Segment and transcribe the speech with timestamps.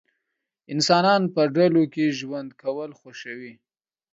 [0.73, 3.53] انسانان په ډلو کې ژوند کول خوښوي.